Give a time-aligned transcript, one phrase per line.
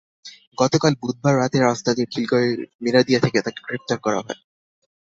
[0.57, 4.39] গতকাল বুধবার রাতে রাজধানীর খিলগাঁওয়ের মেরাদিয়া থেকে তাঁকে গ্রেপ্তার করা হয়।